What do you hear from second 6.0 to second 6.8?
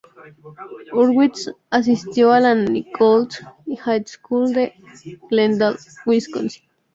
Wisconsin.